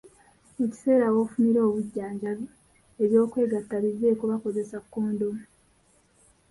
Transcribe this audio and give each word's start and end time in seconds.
Mu 0.57 0.65
kiseera 0.71 1.07
w’ofunira 1.13 1.59
obujjanjabi, 1.67 2.45
eby'okwegatta 3.03 3.75
biveeko 3.83 4.21
oba 4.25 4.37
kozesa 4.43 4.77
kondomu. 4.91 5.43